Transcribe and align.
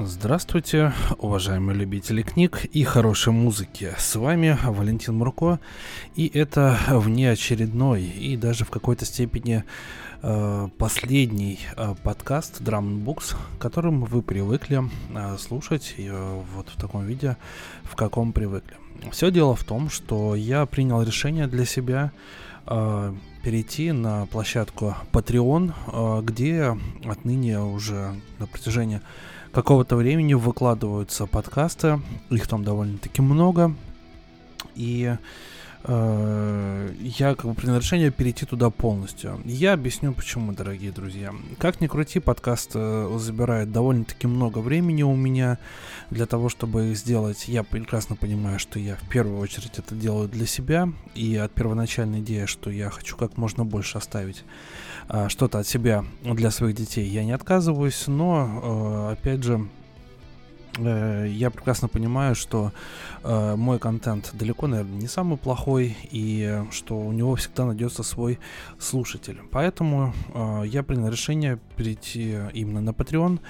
Здравствуйте, 0.00 0.92
уважаемые 1.18 1.76
любители 1.76 2.22
книг 2.22 2.64
и 2.72 2.84
хорошей 2.84 3.32
музыки. 3.32 3.94
С 3.98 4.14
вами 4.14 4.56
Валентин 4.62 5.16
Мурко, 5.16 5.58
и 6.14 6.28
это 6.28 6.78
внеочередной 6.88 8.04
и 8.04 8.36
даже 8.36 8.64
в 8.64 8.70
какой-то 8.70 9.04
степени 9.04 9.64
э, 10.22 10.68
последний 10.78 11.58
э, 11.76 11.96
подкаст 12.04 12.60
Drum 12.60 13.04
Books, 13.04 13.34
которым 13.58 14.04
вы 14.04 14.22
привыкли 14.22 14.84
э, 15.14 15.36
слушать 15.36 15.96
э, 15.98 16.42
вот 16.54 16.68
в 16.68 16.80
таком 16.80 17.04
виде, 17.04 17.36
в 17.82 17.96
каком 17.96 18.32
привыкли. 18.32 18.76
Все 19.10 19.32
дело 19.32 19.56
в 19.56 19.64
том, 19.64 19.90
что 19.90 20.36
я 20.36 20.64
принял 20.66 21.02
решение 21.02 21.48
для 21.48 21.64
себя 21.64 22.12
э, 22.68 23.14
перейти 23.42 23.90
на 23.90 24.26
площадку 24.26 24.94
Patreon, 25.10 25.72
э, 25.88 26.22
где 26.22 26.78
отныне 27.04 27.58
уже 27.58 28.14
на 28.38 28.46
протяжении 28.46 29.00
какого-то 29.52 29.96
времени 29.96 30.34
выкладываются 30.34 31.26
подкасты, 31.26 32.00
их 32.30 32.46
там 32.46 32.64
довольно-таки 32.64 33.22
много, 33.22 33.74
и 34.74 35.16
я 35.88 37.34
как 37.34 37.46
бы 37.46 37.54
принял 37.54 37.78
решение 37.78 38.10
перейти 38.10 38.44
туда 38.44 38.70
полностью. 38.70 39.40
Я 39.44 39.72
объясню 39.72 40.12
почему, 40.12 40.52
дорогие 40.52 40.92
друзья. 40.92 41.32
Как 41.58 41.80
ни 41.80 41.86
крути, 41.86 42.20
подкаст 42.20 42.72
э, 42.74 43.16
забирает 43.18 43.72
довольно-таки 43.72 44.26
много 44.26 44.58
времени 44.58 45.02
у 45.02 45.16
меня 45.16 45.58
для 46.10 46.26
того, 46.26 46.48
чтобы 46.50 46.94
сделать. 46.94 47.48
Я 47.48 47.62
прекрасно 47.62 48.16
понимаю, 48.16 48.58
что 48.58 48.78
я 48.78 48.96
в 48.96 49.08
первую 49.08 49.38
очередь 49.38 49.78
это 49.78 49.94
делаю 49.94 50.28
для 50.28 50.46
себя, 50.46 50.92
и 51.14 51.36
от 51.36 51.52
первоначальной 51.52 52.20
идеи, 52.20 52.44
что 52.44 52.70
я 52.70 52.90
хочу 52.90 53.16
как 53.16 53.36
можно 53.38 53.64
больше 53.64 53.96
оставить 53.98 54.44
а, 55.08 55.28
что-то 55.30 55.58
от 55.58 55.66
себя 55.66 56.04
для 56.22 56.50
своих 56.50 56.76
детей 56.76 57.08
я 57.08 57.24
не 57.24 57.32
отказываюсь, 57.32 58.06
но, 58.06 59.08
э, 59.10 59.12
опять 59.12 59.42
же, 59.42 59.54
э, 59.54 59.77
я 60.76 61.50
прекрасно 61.50 61.88
понимаю, 61.88 62.34
что 62.34 62.72
э, 63.24 63.56
мой 63.56 63.78
контент 63.78 64.30
далеко, 64.32 64.66
наверное, 64.66 65.00
не 65.00 65.08
самый 65.08 65.36
плохой, 65.36 65.96
и 66.10 66.62
что 66.70 66.98
у 66.98 67.12
него 67.12 67.34
всегда 67.36 67.66
найдется 67.66 68.02
свой 68.02 68.38
слушатель. 68.78 69.40
Поэтому 69.50 70.14
э, 70.34 70.62
я 70.66 70.82
принял 70.82 71.08
решение 71.08 71.58
перейти 71.76 72.38
именно 72.52 72.80
на 72.80 72.90
Patreon. 72.90 73.40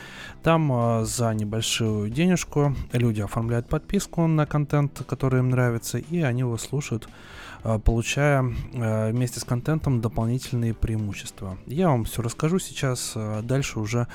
Там 0.43 0.73
э, 0.73 1.05
за 1.05 1.35
небольшую 1.35 2.11
денежку 2.11 2.75
люди 2.93 3.21
оформляют 3.21 3.69
подписку 3.69 4.27
на 4.27 4.47
контент, 4.47 5.03
который 5.07 5.41
им 5.41 5.51
нравится, 5.51 5.99
и 5.99 6.21
они 6.21 6.41
его 6.41 6.57
слушают 6.57 7.09
Э, 7.58 7.58
получая 7.63 8.45
э, 8.73 9.11
вместе 9.11 9.41
с 9.41 9.45
контентом 9.45 10.01
дополнительные 10.01 10.75
преимущества. 10.75 11.59
Я 11.67 11.89
вам 11.89 12.05
все 12.05 12.23
расскажу 12.23 12.59
сейчас, 12.59 13.13
э, 13.15 13.41
дальше 13.43 13.81
уже 13.81 14.07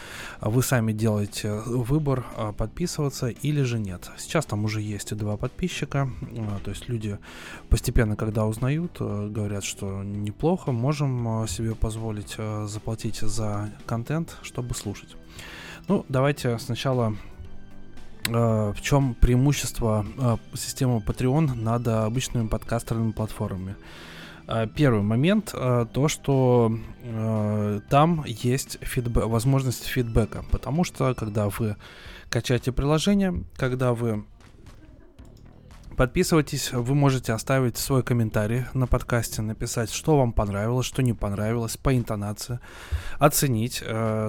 вы 0.42 0.64
сами 0.64 0.94
делаете 0.94 1.54
выбор, 1.66 2.26
подписываться 2.58 3.28
или 3.28 3.62
же 3.64 3.80
нет. 3.80 4.10
Сейчас 4.18 4.46
там 4.46 4.66
уже 4.66 4.82
есть 4.82 5.16
два 5.16 5.38
подписчика, 5.38 6.10
то 6.64 6.72
есть 6.72 6.90
люди 6.90 7.20
постепенно, 7.70 8.16
когда 8.16 8.46
узнают, 8.46 8.98
говорят, 9.00 9.64
что 9.64 10.04
неплохо, 10.04 10.72
можем 10.72 11.48
себе 11.48 11.76
позволить 11.76 12.38
заплатить 12.66 13.18
за 13.18 13.72
контент, 13.86 14.38
чтобы 14.42 14.76
слушать. 14.76 15.16
Ну, 15.88 16.06
давайте 16.08 16.58
сначала 16.60 17.16
Э, 17.16 17.33
в 18.26 18.76
чем 18.82 19.16
преимущество 19.16 20.06
э, 20.18 20.38
системы 20.56 21.00
Patreon 21.00 21.56
над 21.56 21.88
обычными 21.88 22.48
подкастерными 22.48 23.12
платформами? 23.12 23.76
Э, 24.48 24.68
первый 24.68 25.02
момент 25.02 25.52
то, 25.52 26.08
что 26.08 26.78
там 27.90 28.24
есть 28.26 28.78
фидбэ- 28.82 29.28
возможность 29.28 29.86
фидбэка, 29.86 30.46
потому 30.52 30.84
что 30.84 31.14
когда 31.16 31.50
вы 31.50 31.76
качаете 32.30 32.72
приложение, 32.72 33.44
когда 33.58 33.94
вы 33.94 34.26
подписывайтесь, 35.96 36.72
вы 36.72 36.96
можете 36.96 37.34
оставить 37.34 37.78
свой 37.78 38.04
комментарий 38.04 38.66
на 38.74 38.88
подкасте, 38.88 39.42
написать, 39.42 39.92
что 39.92 40.18
вам 40.18 40.34
понравилось, 40.34 40.88
что 40.88 41.04
не 41.04 41.14
понравилось, 41.14 41.78
по 41.78 41.96
интонации, 41.96 42.60
оценить. 43.20 43.84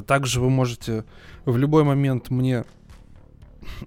Также 0.06 0.40
вы 0.40 0.50
можете 0.50 1.04
в 1.46 1.56
любой 1.56 1.84
момент 1.84 2.28
мне 2.28 2.64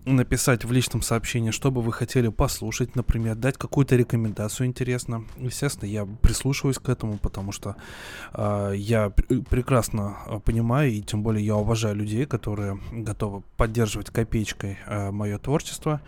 написать 0.05 0.65
в 0.65 0.71
личном 0.71 1.01
сообщении, 1.01 1.51
что 1.51 1.71
бы 1.71 1.81
вы 1.81 1.93
хотели 1.93 2.27
послушать, 2.29 2.95
например, 2.95 3.35
дать 3.35 3.57
какую-то 3.57 3.95
рекомендацию 3.95 4.67
интересно. 4.67 5.25
Естественно, 5.37 5.89
я 5.89 6.05
прислушиваюсь 6.05 6.79
к 6.79 6.89
этому, 6.89 7.17
потому 7.17 7.51
что 7.51 7.75
э, 8.33 8.73
я 8.75 9.09
пр- 9.09 9.43
прекрасно 9.43 10.17
а, 10.25 10.39
понимаю, 10.39 10.91
и 10.91 11.01
тем 11.01 11.23
более 11.23 11.45
я 11.45 11.55
уважаю 11.55 11.95
людей, 11.95 12.25
которые 12.25 12.79
готовы 12.91 13.41
поддерживать 13.57 14.09
копеечкой 14.09 14.77
э, 14.85 15.11
мое 15.11 15.37
творчество. 15.37 16.01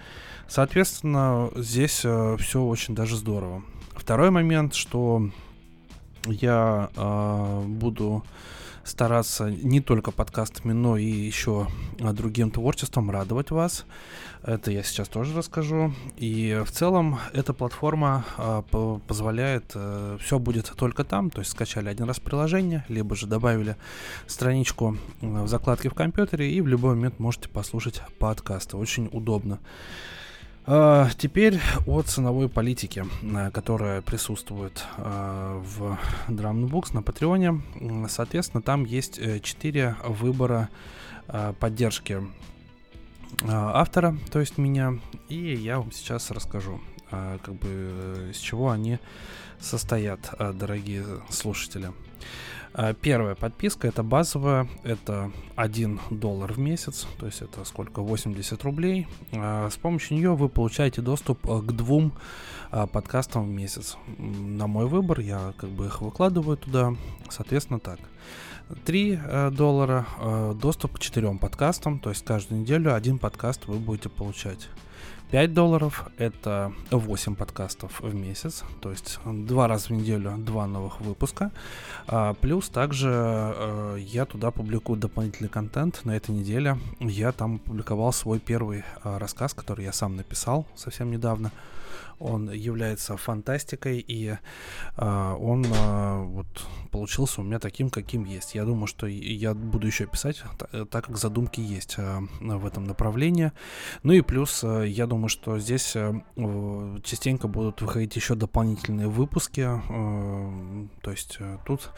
Соответственно, 0.47 1.49
здесь 1.55 2.01
э, 2.03 2.37
все 2.39 2.63
очень 2.63 2.95
даже 2.95 3.15
здорово. 3.15 3.63
Второй 3.95 4.31
момент, 4.31 4.73
что 4.73 5.29
я 6.25 6.89
э, 6.95 7.63
буду 7.67 8.23
стараться 8.83 9.49
не 9.49 9.81
только 9.81 10.11
подкастами, 10.11 10.73
но 10.73 10.97
и 10.97 11.05
еще 11.05 11.67
а, 11.99 12.13
другим 12.13 12.51
творчеством 12.51 13.11
радовать 13.11 13.51
вас. 13.51 13.85
Это 14.43 14.71
я 14.71 14.83
сейчас 14.83 15.07
тоже 15.07 15.35
расскажу. 15.37 15.93
И 16.17 16.61
в 16.65 16.71
целом 16.71 17.19
эта 17.33 17.53
платформа 17.53 18.25
а, 18.37 18.61
позволяет, 19.07 19.71
э, 19.75 20.17
все 20.21 20.39
будет 20.39 20.71
только 20.75 21.03
там, 21.03 21.29
то 21.29 21.39
есть 21.39 21.51
скачали 21.51 21.89
один 21.89 22.05
раз 22.05 22.19
приложение, 22.19 22.85
либо 22.87 23.15
же 23.15 23.27
добавили 23.27 23.75
страничку 24.27 24.97
в 25.21 25.47
закладке 25.47 25.89
в 25.89 25.93
компьютере 25.93 26.51
и 26.51 26.61
в 26.61 26.67
любой 26.67 26.95
момент 26.95 27.19
можете 27.19 27.49
послушать 27.49 28.01
подкасты. 28.17 28.77
Очень 28.77 29.09
удобно. 29.11 29.59
Uh, 30.65 31.09
теперь 31.17 31.59
о 31.87 32.01
ценовой 32.03 32.47
политике, 32.47 33.05
uh, 33.23 33.49
которая 33.49 34.01
присутствует 34.01 34.85
uh, 34.97 35.59
в 35.61 35.97
Drumbox 36.27 36.93
на 36.93 37.01
Патреоне. 37.01 37.61
Соответственно, 38.07 38.61
там 38.61 38.83
есть 38.83 39.19
4 39.41 39.81
э, 39.81 39.95
выбора 40.07 40.69
поддержки 41.59 42.21
автора, 43.47 44.17
то 44.31 44.39
есть 44.39 44.57
меня, 44.57 44.99
и 45.27 45.53
я 45.53 45.79
вам 45.79 45.91
сейчас 45.91 46.31
расскажу, 46.31 46.81
как 47.09 47.53
бы 47.53 47.67
э, 47.67 48.29
из 48.31 48.37
чего 48.37 48.71
они 48.71 48.99
состоят, 49.59 50.33
дорогие 50.55 51.05
слушатели. 51.29 51.91
А, 52.73 52.93
первая 52.93 53.35
подписка 53.35 53.87
это 53.87 54.03
базовая, 54.03 54.67
это 54.83 55.31
1 55.55 55.99
доллар 56.11 56.53
в 56.53 56.59
месяц, 56.59 57.07
то 57.19 57.25
есть 57.25 57.41
это 57.41 57.63
сколько, 57.65 58.01
80 58.01 58.63
рублей. 58.63 59.07
А, 59.33 59.69
с 59.69 59.75
помощью 59.75 60.17
нее 60.17 60.35
вы 60.35 60.49
получаете 60.49 61.01
доступ 61.01 61.49
э, 61.49 61.61
к 61.61 61.71
двум 61.71 62.13
а, 62.71 62.85
подкастам 62.85 63.45
в 63.45 63.49
месяц. 63.49 63.97
На 64.17 64.67
мой 64.67 64.85
выбор 64.85 65.19
я 65.19 65.53
как 65.57 65.69
бы 65.69 65.87
их 65.87 66.01
выкладываю 66.01 66.57
туда, 66.57 66.93
соответственно 67.29 67.79
так. 67.79 67.99
3 68.85 69.19
э, 69.21 69.51
доллара 69.51 70.05
э, 70.19 70.53
доступ 70.61 70.97
к 70.97 70.99
четырем 70.99 71.39
подкастам, 71.39 71.99
то 71.99 72.09
есть 72.09 72.23
каждую 72.23 72.61
неделю 72.61 72.93
один 72.93 73.17
подкаст 73.17 73.65
вы 73.65 73.77
будете 73.77 74.09
получать. 74.09 74.69
5 75.31 75.53
долларов 75.53 76.07
это 76.17 76.73
8 76.89 77.35
подкастов 77.35 78.01
в 78.01 78.15
месяц, 78.15 78.63
то 78.81 78.89
есть 78.89 79.19
два 79.25 79.67
раза 79.67 79.89
в 79.89 79.91
неделю 79.91 80.33
два 80.39 80.65
новых 80.65 81.01
выпуска. 81.01 81.51
А, 82.07 82.33
плюс 82.33 82.67
также 82.69 83.11
а, 83.13 83.95
я 83.95 84.25
туда 84.25 84.49
публикую 84.49 84.97
дополнительный 84.97 85.49
контент. 85.49 86.03
На 86.03 86.17
этой 86.17 86.31
неделе 86.31 86.79
я 86.99 87.31
там 87.31 87.57
опубликовал 87.57 88.11
свой 88.11 88.39
первый 88.39 88.83
а, 89.03 89.19
рассказ, 89.19 89.53
который 89.53 89.85
я 89.85 89.93
сам 89.93 90.15
написал 90.15 90.65
совсем 90.75 91.11
недавно 91.11 91.51
он 92.19 92.51
является 92.51 93.17
фантастикой, 93.17 93.99
и 93.99 94.37
э, 94.97 95.35
он 95.39 95.65
э, 95.65 96.23
вот 96.23 96.47
получился 96.91 97.41
у 97.41 97.43
меня 97.43 97.59
таким, 97.59 97.89
каким 97.89 98.25
есть. 98.25 98.55
Я 98.55 98.65
думаю, 98.65 98.87
что 98.87 99.07
я 99.07 99.53
буду 99.53 99.87
еще 99.87 100.05
писать, 100.05 100.43
так 100.91 101.05
как 101.05 101.17
задумки 101.17 101.59
есть 101.59 101.95
э, 101.97 102.19
в 102.39 102.65
этом 102.65 102.83
направлении. 102.85 103.51
Ну 104.03 104.13
и 104.13 104.21
плюс, 104.21 104.63
э, 104.63 104.87
я 104.87 105.07
думаю, 105.07 105.29
что 105.29 105.59
здесь 105.59 105.95
э, 105.95 106.21
частенько 107.03 107.47
будут 107.47 107.81
выходить 107.81 108.15
еще 108.15 108.35
дополнительные 108.35 109.07
выпуски. 109.07 109.61
Э, 109.61 110.87
то 111.01 111.11
есть 111.11 111.37
э, 111.39 111.57
тут 111.65 111.91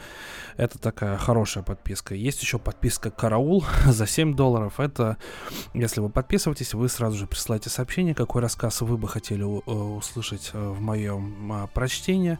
это 0.56 0.78
такая 0.78 1.16
хорошая 1.16 1.64
подписка. 1.64 2.14
Есть 2.14 2.42
еще 2.42 2.58
подписка 2.58 3.10
«Караул» 3.10 3.64
за 3.86 4.06
7 4.06 4.34
долларов. 4.34 4.80
Это, 4.80 5.16
если 5.74 6.00
вы 6.00 6.10
подписываетесь, 6.10 6.74
вы 6.74 6.88
сразу 6.88 7.16
же 7.16 7.26
присылаете 7.26 7.70
сообщение, 7.70 8.14
какой 8.14 8.42
рассказ 8.42 8.80
вы 8.82 8.96
бы 8.96 9.08
хотели 9.08 9.42
услышать 9.96 10.50
э, 10.52 10.68
в 10.70 10.80
моем 10.80 11.52
а, 11.52 11.66
прочтении. 11.66 12.38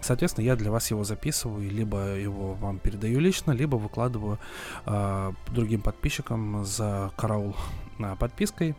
Соответственно, 0.00 0.44
я 0.44 0.56
для 0.56 0.70
вас 0.70 0.90
его 0.90 1.04
записываю, 1.04 1.70
либо 1.70 2.16
его 2.16 2.54
вам 2.54 2.78
передаю 2.78 3.20
лично, 3.20 3.52
либо 3.52 3.76
выкладываю 3.76 4.38
э, 4.84 5.32
другим 5.48 5.80
подписчикам 5.80 6.64
за 6.64 7.12
караул 7.16 7.54
э, 7.98 8.16
подпиской. 8.18 8.74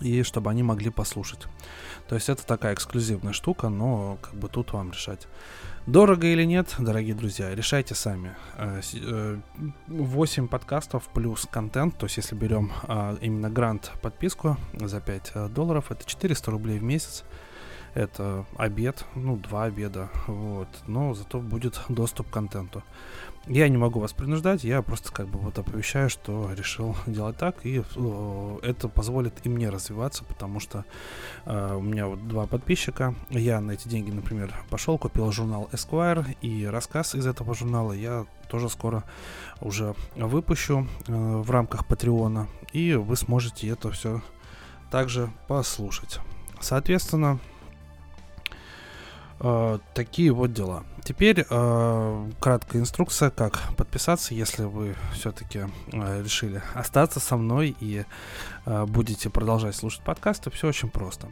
И 0.00 0.22
чтобы 0.22 0.50
они 0.50 0.62
могли 0.62 0.90
послушать. 0.90 1.46
То 2.08 2.14
есть 2.14 2.28
это 2.28 2.46
такая 2.46 2.74
эксклюзивная 2.74 3.32
штука, 3.32 3.68
но 3.68 4.18
как 4.22 4.34
бы 4.34 4.48
тут 4.48 4.72
вам 4.72 4.92
решать. 4.92 5.26
Дорого 5.86 6.26
или 6.26 6.44
нет, 6.44 6.74
дорогие 6.78 7.14
друзья, 7.14 7.54
решайте 7.54 7.94
сами. 7.94 8.34
8 9.86 10.44
э, 10.44 10.48
подкастов 10.48 11.08
плюс 11.14 11.46
контент, 11.50 11.96
то 11.96 12.06
есть 12.06 12.16
если 12.16 12.34
берем 12.34 12.72
а, 12.88 13.16
именно 13.20 13.50
грант 13.50 13.92
подписку 14.02 14.56
за 14.74 15.00
5 15.00 15.32
э, 15.34 15.48
долларов, 15.48 15.92
это 15.92 16.04
400 16.04 16.50
рублей 16.50 16.78
в 16.80 16.82
месяц. 16.82 17.24
Это 17.94 18.44
обед, 18.58 19.06
ну, 19.14 19.36
два 19.36 19.64
обеда, 19.64 20.10
вот. 20.26 20.68
Но 20.86 21.14
зато 21.14 21.38
будет 21.40 21.80
доступ 21.88 22.28
к 22.28 22.32
контенту. 22.32 22.82
Я 23.48 23.68
не 23.68 23.76
могу 23.76 24.00
вас 24.00 24.12
принуждать, 24.12 24.64
я 24.64 24.82
просто 24.82 25.12
как 25.12 25.28
бы 25.28 25.38
вот 25.38 25.56
оповещаю, 25.56 26.10
что 26.10 26.52
решил 26.52 26.96
делать 27.06 27.36
так, 27.36 27.64
и 27.64 27.80
э, 27.94 28.58
это 28.62 28.88
позволит 28.88 29.34
и 29.44 29.48
мне 29.48 29.70
развиваться, 29.70 30.24
потому 30.24 30.58
что 30.58 30.84
э, 31.44 31.74
у 31.76 31.80
меня 31.80 32.08
вот 32.08 32.26
два 32.26 32.48
подписчика, 32.48 33.14
я 33.30 33.60
на 33.60 33.70
эти 33.70 33.86
деньги, 33.86 34.10
например, 34.10 34.52
пошел, 34.68 34.98
купил 34.98 35.30
журнал 35.30 35.68
Esquire, 35.70 36.26
и 36.42 36.66
рассказ 36.66 37.14
из 37.14 37.24
этого 37.24 37.54
журнала 37.54 37.92
я 37.92 38.26
тоже 38.48 38.68
скоро 38.68 39.04
уже 39.60 39.94
выпущу 40.16 40.88
э, 41.06 41.12
в 41.12 41.48
рамках 41.48 41.86
Патреона, 41.86 42.48
и 42.72 42.94
вы 42.94 43.14
сможете 43.14 43.68
это 43.68 43.92
все 43.92 44.22
также 44.90 45.30
послушать. 45.46 46.18
Соответственно, 46.60 47.38
такие 49.38 50.32
вот 50.32 50.52
дела. 50.52 50.84
Теперь 51.06 51.46
э, 51.48 52.30
краткая 52.40 52.82
инструкция, 52.82 53.30
как 53.30 53.60
подписаться, 53.76 54.34
если 54.34 54.64
вы 54.64 54.96
все-таки 55.12 55.60
э, 55.92 56.22
решили 56.24 56.60
остаться 56.74 57.20
со 57.20 57.36
мной 57.36 57.76
и 57.78 58.04
э, 58.64 58.86
будете 58.86 59.30
продолжать 59.30 59.76
слушать 59.76 60.02
подкасты. 60.02 60.50
Все 60.50 60.66
очень 60.66 60.90
просто. 60.90 61.28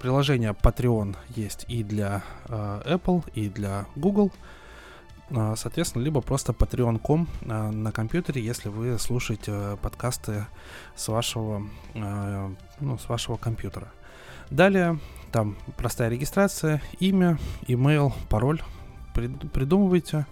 Приложение 0.00 0.56
Patreon 0.60 1.14
есть 1.36 1.66
и 1.68 1.84
для 1.84 2.24
э, 2.48 2.82
Apple, 2.84 3.22
и 3.32 3.48
для 3.48 3.86
Google. 3.94 4.32
Э, 5.30 5.54
соответственно, 5.56 6.02
либо 6.02 6.20
просто 6.20 6.50
patreon.com 6.50 7.28
э, 7.42 7.70
на 7.70 7.92
компьютере, 7.92 8.44
если 8.44 8.70
вы 8.70 8.98
слушаете 8.98 9.52
э, 9.54 9.76
подкасты 9.80 10.46
с 10.96 11.06
вашего, 11.06 11.62
э, 11.94 12.50
ну, 12.80 12.98
с 12.98 13.08
вашего 13.08 13.36
компьютера. 13.36 13.92
Далее 14.50 14.98
там 15.32 15.56
простая 15.76 16.10
регистрация, 16.10 16.80
имя, 17.00 17.38
email, 17.66 18.12
пароль. 18.28 18.62
Придумывайте, 19.14 20.26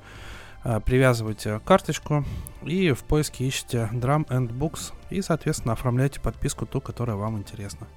а, 0.63 0.81
привязывайте 0.81 1.61
карточку 1.61 2.25
и 2.63 2.93
в 2.93 3.05
поиске 3.05 3.49
ищите 3.49 3.89
Drum 3.93 4.27
and 4.29 4.49
Books 4.49 4.93
и, 5.11 5.23
соответственно, 5.23 5.73
оформляйте 5.73 6.21
подписку 6.21 6.67
ту, 6.67 6.81
которая 6.81 7.17
вам 7.17 7.39
интересна. 7.39 7.89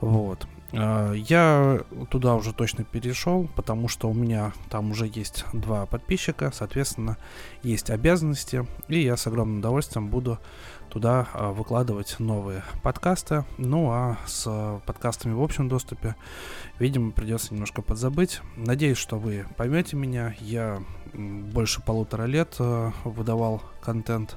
Вот. 0.00 0.46
А, 0.72 1.12
я 1.12 1.80
туда 2.10 2.34
уже 2.34 2.52
точно 2.52 2.84
перешел, 2.84 3.48
потому 3.54 3.88
что 3.88 4.08
у 4.08 4.14
меня 4.14 4.52
там 4.70 4.90
уже 4.90 5.06
есть 5.06 5.44
два 5.52 5.86
подписчика, 5.86 6.50
соответственно, 6.52 7.16
есть 7.62 7.90
обязанности, 7.90 8.66
и 8.88 9.00
я 9.00 9.16
с 9.16 9.26
огромным 9.26 9.58
удовольствием 9.58 10.08
буду 10.08 10.38
туда 10.88 11.28
а, 11.32 11.52
выкладывать 11.52 12.16
новые 12.18 12.62
подкасты. 12.82 13.44
Ну 13.58 13.90
а 13.90 14.18
с 14.26 14.80
подкастами 14.86 15.34
в 15.34 15.42
общем 15.42 15.68
доступе, 15.68 16.16
видимо, 16.78 17.12
придется 17.12 17.54
немножко 17.54 17.82
подзабыть. 17.82 18.40
Надеюсь, 18.56 18.98
что 18.98 19.18
вы 19.18 19.46
поймете 19.56 19.96
меня. 19.96 20.34
Я 20.40 20.82
больше 21.12 21.82
полутора 21.82 22.24
лет 22.24 22.56
а, 22.58 22.92
выдавал 23.04 23.62
контент 23.80 24.36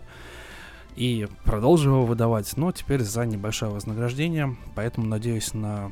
и 0.95 1.27
продолжу 1.45 1.91
его 1.91 2.05
выдавать, 2.05 2.57
но 2.57 2.71
теперь 2.73 3.01
за 3.01 3.25
небольшое 3.25 3.71
вознаграждение, 3.71 4.57
поэтому 4.75 5.07
надеюсь 5.07 5.53
на 5.53 5.91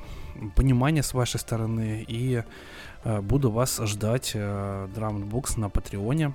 понимание 0.55 1.03
с 1.03 1.13
вашей 1.13 1.39
стороны 1.39 2.05
и 2.07 2.43
э, 3.03 3.21
буду 3.21 3.51
вас 3.51 3.79
ждать 3.83 4.31
э, 4.33 4.87
Drum 4.95 5.59
на 5.59 5.69
Патреоне. 5.69 6.33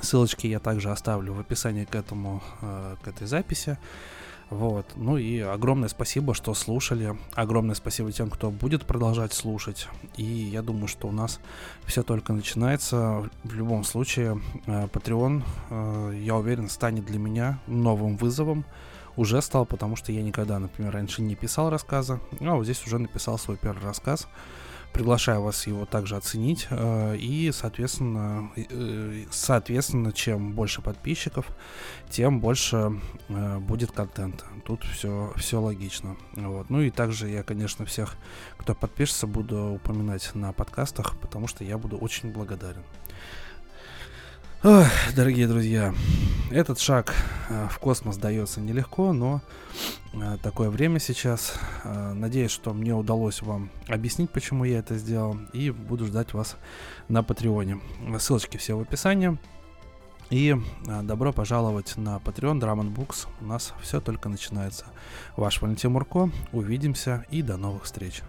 Ссылочки 0.00 0.46
я 0.46 0.58
также 0.58 0.90
оставлю 0.90 1.34
в 1.34 1.40
описании 1.40 1.84
к 1.84 1.94
этому, 1.94 2.42
э, 2.62 2.96
к 3.02 3.08
этой 3.08 3.26
записи. 3.26 3.78
Вот. 4.50 4.86
Ну 4.96 5.16
и 5.16 5.40
огромное 5.40 5.88
спасибо, 5.88 6.34
что 6.34 6.52
слушали. 6.52 7.16
Огромное 7.34 7.74
спасибо 7.74 8.12
тем, 8.12 8.28
кто 8.28 8.50
будет 8.50 8.84
продолжать 8.84 9.32
слушать. 9.32 9.88
И 10.16 10.24
я 10.24 10.60
думаю, 10.60 10.88
что 10.88 11.08
у 11.08 11.12
нас 11.12 11.40
все 11.86 12.02
только 12.02 12.34
начинается. 12.34 13.30
В 13.44 13.54
любом 13.54 13.82
случае, 13.84 14.42
Patreon, 14.66 15.42
я 16.18 16.36
уверен, 16.36 16.68
станет 16.68 17.06
для 17.06 17.18
меня 17.18 17.60
новым 17.66 18.18
вызовом. 18.18 18.66
Уже 19.16 19.42
стал, 19.42 19.66
потому 19.66 19.96
что 19.96 20.12
я 20.12 20.22
никогда, 20.22 20.58
например, 20.58 20.92
раньше 20.92 21.22
не 21.22 21.34
писал 21.34 21.70
рассказа. 21.70 22.20
А 22.40 22.54
вот 22.54 22.64
здесь 22.64 22.84
уже 22.86 22.98
написал 22.98 23.38
свой 23.38 23.56
первый 23.56 23.84
рассказ. 23.84 24.28
Приглашаю 24.92 25.40
вас 25.42 25.66
его 25.66 25.86
также 25.86 26.16
оценить. 26.16 26.66
Э, 26.70 27.16
и, 27.16 27.50
соответственно, 27.52 28.50
э, 28.56 29.24
соответственно, 29.30 30.12
чем 30.12 30.52
больше 30.52 30.82
подписчиков, 30.82 31.46
тем 32.10 32.40
больше 32.40 33.00
э, 33.28 33.58
будет 33.58 33.92
контента. 33.92 34.44
Тут 34.66 34.84
все, 34.84 35.32
все 35.36 35.60
логично. 35.60 36.16
Вот. 36.32 36.68
Ну 36.68 36.82
и 36.82 36.90
также 36.90 37.28
я, 37.28 37.42
конечно, 37.42 37.86
всех, 37.86 38.16
кто 38.58 38.74
подпишется, 38.74 39.26
буду 39.26 39.72
упоминать 39.74 40.30
на 40.34 40.52
подкастах, 40.52 41.18
потому 41.20 41.46
что 41.46 41.64
я 41.64 41.78
буду 41.78 41.96
очень 41.96 42.30
благодарен. 42.30 42.82
Ох, 44.64 44.86
дорогие 45.16 45.48
друзья, 45.48 45.92
этот 46.52 46.78
шаг 46.78 47.16
э, 47.48 47.66
в 47.68 47.80
космос 47.80 48.16
дается 48.16 48.60
нелегко, 48.60 49.12
но 49.12 49.40
э, 50.12 50.36
такое 50.40 50.70
время 50.70 51.00
сейчас. 51.00 51.54
Э, 51.82 52.12
надеюсь, 52.12 52.52
что 52.52 52.72
мне 52.72 52.94
удалось 52.94 53.42
вам 53.42 53.70
объяснить, 53.88 54.30
почему 54.30 54.62
я 54.62 54.78
это 54.78 54.96
сделал, 54.98 55.36
и 55.52 55.70
буду 55.70 56.06
ждать 56.06 56.32
вас 56.32 56.56
на 57.08 57.24
Патреоне. 57.24 57.80
Ссылочки 58.20 58.56
все 58.56 58.76
в 58.78 58.82
описании. 58.82 59.36
И 60.30 60.54
добро 61.02 61.32
пожаловать 61.32 61.96
на 61.96 62.18
Patreon 62.18 62.60
Drum 62.60 62.94
Books. 62.94 63.26
У 63.40 63.46
нас 63.46 63.74
все 63.82 64.00
только 64.00 64.28
начинается. 64.28 64.86
Ваш 65.36 65.60
Валентин 65.60 65.90
Мурко. 65.90 66.30
Увидимся 66.52 67.26
и 67.32 67.42
до 67.42 67.56
новых 67.56 67.82
встреч. 67.82 68.22